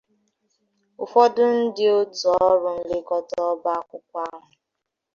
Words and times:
ụfọdụ 1.03 1.43
ndị 1.57 1.83
òtù 1.99 2.27
ọrụ 2.49 2.69
nlekọta 2.79 3.37
ọba 3.51 3.69
akwụkwọ 3.79 4.17
ahụ 4.33 4.43